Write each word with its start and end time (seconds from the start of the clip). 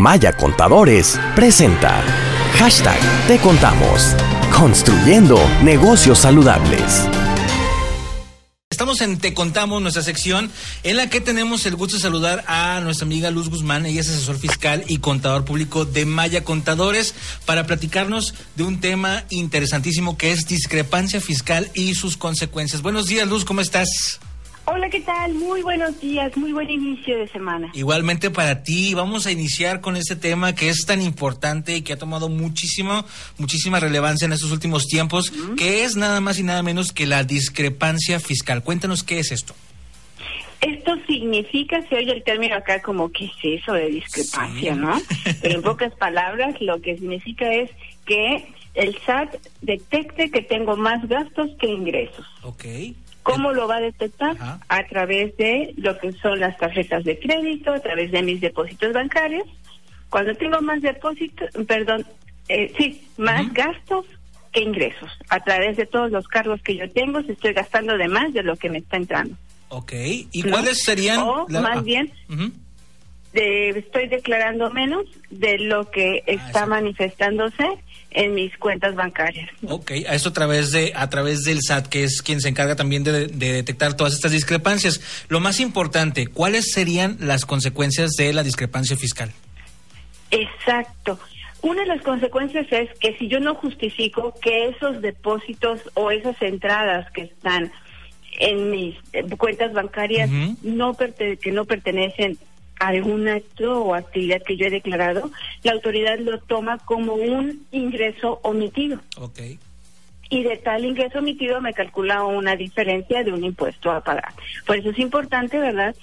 Maya 0.00 0.32
Contadores 0.32 1.20
presenta 1.36 2.02
Hashtag 2.54 2.98
Te 3.26 3.36
Contamos. 3.36 4.16
Construyendo 4.50 5.38
negocios 5.62 6.20
saludables. 6.20 7.06
Estamos 8.70 9.02
en 9.02 9.18
Te 9.18 9.34
Contamos, 9.34 9.82
nuestra 9.82 10.02
sección, 10.02 10.50
en 10.84 10.96
la 10.96 11.10
que 11.10 11.20
tenemos 11.20 11.66
el 11.66 11.76
gusto 11.76 11.96
de 11.96 12.02
saludar 12.02 12.44
a 12.46 12.80
nuestra 12.80 13.04
amiga 13.04 13.30
Luz 13.30 13.50
Guzmán. 13.50 13.84
Ella 13.84 14.00
es 14.00 14.08
asesor 14.08 14.38
fiscal 14.38 14.84
y 14.88 15.00
contador 15.00 15.44
público 15.44 15.84
de 15.84 16.06
Maya 16.06 16.44
Contadores 16.44 17.14
para 17.44 17.66
platicarnos 17.66 18.32
de 18.56 18.62
un 18.62 18.80
tema 18.80 19.24
interesantísimo 19.28 20.16
que 20.16 20.32
es 20.32 20.46
discrepancia 20.46 21.20
fiscal 21.20 21.70
y 21.74 21.94
sus 21.94 22.16
consecuencias. 22.16 22.80
Buenos 22.80 23.04
días, 23.04 23.28
Luz, 23.28 23.44
¿cómo 23.44 23.60
estás? 23.60 24.18
Hola, 24.72 24.88
¿qué 24.88 25.00
tal? 25.00 25.34
Muy 25.34 25.62
buenos 25.62 26.00
días, 26.00 26.36
muy 26.36 26.52
buen 26.52 26.70
inicio 26.70 27.18
de 27.18 27.26
semana. 27.26 27.72
Igualmente 27.74 28.30
para 28.30 28.62
ti, 28.62 28.94
vamos 28.94 29.26
a 29.26 29.32
iniciar 29.32 29.80
con 29.80 29.96
este 29.96 30.14
tema 30.14 30.54
que 30.54 30.68
es 30.68 30.86
tan 30.86 31.02
importante 31.02 31.74
y 31.74 31.82
que 31.82 31.94
ha 31.94 31.98
tomado 31.98 32.28
muchísimo, 32.28 33.04
muchísima 33.36 33.80
relevancia 33.80 34.26
en 34.26 34.32
estos 34.32 34.52
últimos 34.52 34.86
tiempos, 34.86 35.32
que 35.56 35.82
es 35.82 35.96
nada 35.96 36.20
más 36.20 36.38
y 36.38 36.44
nada 36.44 36.62
menos 36.62 36.92
que 36.92 37.08
la 37.08 37.24
discrepancia 37.24 38.20
fiscal. 38.20 38.62
Cuéntanos 38.62 39.02
qué 39.02 39.18
es 39.18 39.32
esto. 39.32 39.56
Esto 40.60 40.94
significa, 41.08 41.82
se 41.88 41.96
oye 41.96 42.12
el 42.12 42.22
término 42.22 42.54
acá 42.54 42.80
como, 42.80 43.10
¿qué 43.10 43.24
es 43.24 43.60
eso 43.62 43.72
de 43.72 43.88
discrepancia, 43.88 44.76
no? 44.76 45.02
Pero 45.42 45.56
en 45.56 45.62
pocas 45.62 45.92
palabras, 45.94 46.54
lo 46.60 46.80
que 46.80 46.96
significa 46.96 47.52
es 47.52 47.70
que 48.06 48.46
el 48.74 48.96
SAT 49.04 49.34
detecte 49.62 50.30
que 50.30 50.42
tengo 50.42 50.76
más 50.76 51.08
gastos 51.08 51.50
que 51.58 51.66
ingresos. 51.66 52.24
Ok. 52.42 52.64
¿Cómo 53.22 53.52
lo 53.52 53.68
va 53.68 53.76
a 53.76 53.80
detectar? 53.80 54.36
Ajá. 54.40 54.60
A 54.68 54.86
través 54.86 55.36
de 55.36 55.74
lo 55.76 55.98
que 55.98 56.12
son 56.12 56.40
las 56.40 56.56
tarjetas 56.56 57.04
de 57.04 57.18
crédito, 57.18 57.72
a 57.72 57.80
través 57.80 58.10
de 58.10 58.22
mis 58.22 58.40
depósitos 58.40 58.92
bancarios. 58.92 59.44
Cuando 60.08 60.34
tengo 60.34 60.60
más 60.62 60.80
depósitos, 60.82 61.50
perdón, 61.66 62.04
eh, 62.48 62.72
sí, 62.76 63.02
más 63.16 63.52
gastos 63.52 64.06
que 64.52 64.60
ingresos. 64.60 65.10
A 65.28 65.40
través 65.40 65.76
de 65.76 65.86
todos 65.86 66.10
los 66.10 66.26
cargos 66.26 66.60
que 66.62 66.76
yo 66.76 66.90
tengo, 66.90 67.22
si 67.22 67.32
estoy 67.32 67.52
gastando 67.52 67.96
de 67.96 68.08
más 68.08 68.32
de 68.32 68.42
lo 68.42 68.56
que 68.56 68.70
me 68.70 68.78
está 68.78 68.96
entrando. 68.96 69.36
Ok. 69.68 69.92
¿Y 70.32 70.42
¿No? 70.42 70.50
cuáles 70.50 70.82
serían? 70.82 71.18
O 71.20 71.46
la- 71.48 71.60
más 71.60 71.76
ah, 71.78 71.82
bien. 71.82 72.12
De- 73.32 73.70
estoy 73.70 74.08
declarando 74.08 74.70
menos 74.70 75.04
de 75.30 75.58
lo 75.58 75.90
que 75.90 76.18
está 76.26 76.32
exacto. 76.48 76.66
manifestándose 76.70 77.64
en 78.12 78.34
mis 78.34 78.56
cuentas 78.58 78.94
bancarias. 78.96 79.48
Ok, 79.68 79.92
a 80.08 80.14
esto 80.14 80.30
a 80.30 80.32
través 80.32 80.72
de 80.72 80.92
a 80.96 81.08
través 81.08 81.44
del 81.44 81.60
SAT, 81.62 81.86
que 81.86 82.02
es 82.04 82.22
quien 82.22 82.40
se 82.40 82.48
encarga 82.48 82.74
también 82.74 83.04
de, 83.04 83.28
de 83.28 83.52
detectar 83.52 83.94
todas 83.94 84.14
estas 84.14 84.32
discrepancias. 84.32 85.00
Lo 85.28 85.38
más 85.38 85.60
importante, 85.60 86.26
¿cuáles 86.26 86.72
serían 86.72 87.18
las 87.20 87.46
consecuencias 87.46 88.10
de 88.12 88.32
la 88.32 88.42
discrepancia 88.42 88.96
fiscal? 88.96 89.30
Exacto. 90.30 91.18
Una 91.62 91.82
de 91.82 91.88
las 91.88 92.02
consecuencias 92.02 92.66
es 92.70 92.88
que 92.98 93.16
si 93.18 93.28
yo 93.28 93.38
no 93.38 93.54
justifico 93.54 94.34
que 94.40 94.68
esos 94.68 95.02
depósitos 95.02 95.80
o 95.94 96.10
esas 96.10 96.40
entradas 96.40 97.10
que 97.12 97.22
están 97.22 97.70
en 98.38 98.70
mis 98.70 98.96
eh, 99.12 99.24
cuentas 99.36 99.72
bancarias 99.72 100.30
no 100.62 100.96
que 100.96 101.52
no 101.52 101.64
pertenecen 101.66 102.38
algún 102.80 103.28
acto 103.28 103.82
o 103.82 103.94
actividad 103.94 104.42
que 104.42 104.56
yo 104.56 104.66
he 104.66 104.70
declarado, 104.70 105.30
la 105.62 105.72
autoridad 105.72 106.18
lo 106.18 106.38
toma 106.40 106.78
como 106.78 107.14
un 107.14 107.64
ingreso 107.70 108.40
omitido. 108.42 108.98
Ok. 109.18 109.40
y 110.32 110.44
de 110.44 110.56
tal 110.58 110.84
ingreso 110.84 111.18
omitido 111.18 111.60
me 111.60 111.74
calcula 111.74 112.22
una 112.24 112.54
diferencia 112.54 113.24
de 113.24 113.32
un 113.32 113.44
impuesto 113.44 113.90
a 113.90 114.00
pagar. 114.00 114.32
Por 114.64 114.76
eso 114.76 114.90
es 114.90 114.98
importante, 115.00 115.58
¿verdad? 115.58 115.94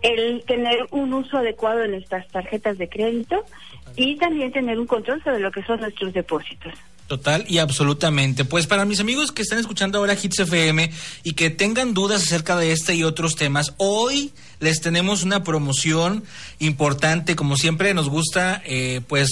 El 0.00 0.42
tener 0.46 0.86
un 0.92 1.12
uso 1.12 1.36
adecuado 1.36 1.80
de 1.80 1.88
nuestras 1.88 2.26
tarjetas 2.28 2.78
de 2.78 2.88
crédito 2.88 3.44
y 3.96 4.16
también 4.16 4.50
tener 4.50 4.78
un 4.78 4.86
control 4.86 5.22
sobre 5.22 5.40
lo 5.40 5.52
que 5.52 5.62
son 5.62 5.80
nuestros 5.80 6.14
depósitos. 6.14 6.72
Total 7.10 7.44
y 7.48 7.58
absolutamente. 7.58 8.44
Pues 8.44 8.68
para 8.68 8.84
mis 8.84 9.00
amigos 9.00 9.32
que 9.32 9.42
están 9.42 9.58
escuchando 9.58 9.98
ahora 9.98 10.14
Hits 10.14 10.38
FM 10.38 10.92
y 11.24 11.32
que 11.32 11.50
tengan 11.50 11.92
dudas 11.92 12.22
acerca 12.22 12.56
de 12.56 12.70
este 12.70 12.94
y 12.94 13.02
otros 13.02 13.34
temas, 13.34 13.74
hoy 13.78 14.30
les 14.60 14.80
tenemos 14.80 15.24
una 15.24 15.42
promoción 15.42 16.22
importante. 16.60 17.34
Como 17.34 17.56
siempre 17.56 17.94
nos 17.94 18.08
gusta, 18.08 18.62
eh, 18.64 19.00
pues 19.08 19.28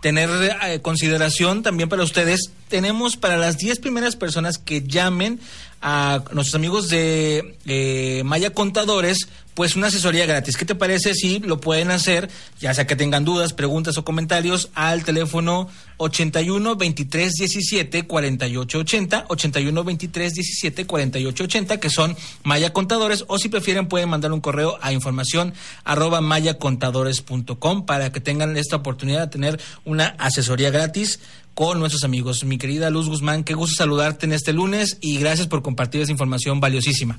tener 0.00 0.30
eh, 0.64 0.80
consideración 0.80 1.62
también 1.62 1.88
para 1.88 2.02
ustedes. 2.02 2.50
Tenemos 2.68 3.16
para 3.16 3.36
las 3.36 3.58
10 3.58 3.78
primeras 3.80 4.16
personas 4.16 4.58
que 4.58 4.82
llamen 4.82 5.40
a 5.82 6.22
nuestros 6.32 6.54
amigos 6.54 6.88
de 6.88 7.56
eh, 7.66 8.22
Maya 8.24 8.50
Contadores, 8.50 9.28
pues 9.54 9.76
una 9.76 9.88
asesoría 9.88 10.26
gratis. 10.26 10.56
¿Qué 10.56 10.64
te 10.64 10.74
parece 10.74 11.14
si 11.14 11.38
lo 11.38 11.60
pueden 11.60 11.90
hacer, 11.90 12.30
ya 12.60 12.72
sea 12.74 12.86
que 12.86 12.96
tengan 12.96 13.24
dudas, 13.24 13.52
preguntas 13.52 13.98
o 13.98 14.04
comentarios, 14.04 14.70
al 14.74 15.04
teléfono 15.04 15.68
81 15.96 16.76
23 16.76 17.32
17 17.32 18.06
48 18.06 18.78
80, 18.78 19.24
81 19.28 19.84
23 19.84 20.34
17 20.34 20.86
48 20.86 21.44
80, 21.44 21.80
que 21.80 21.90
son 21.90 22.16
Maya 22.42 22.72
Contadores, 22.72 23.24
o 23.28 23.38
si 23.38 23.48
prefieren 23.48 23.86
pueden 23.88 24.08
mandar 24.08 24.32
un 24.32 24.40
correo 24.40 24.78
a 24.80 24.92
información 24.92 25.52
arroba 25.84 26.20
mayacontadores.com 26.20 27.86
para 27.86 28.12
que 28.12 28.20
tengan 28.20 28.56
esta 28.56 28.76
oportunidad 28.76 29.22
de 29.22 29.28
tener 29.28 29.60
una 29.90 30.14
asesoría 30.18 30.70
gratis 30.70 31.20
con 31.54 31.78
nuestros 31.80 32.04
amigos. 32.04 32.44
Mi 32.44 32.58
querida 32.58 32.90
Luz 32.90 33.08
Guzmán, 33.08 33.44
qué 33.44 33.54
gusto 33.54 33.76
saludarte 33.76 34.24
en 34.24 34.32
este 34.32 34.52
lunes 34.52 34.98
y 35.00 35.18
gracias 35.18 35.48
por 35.48 35.62
compartir 35.62 36.00
esa 36.00 36.12
información 36.12 36.60
valiosísima. 36.60 37.18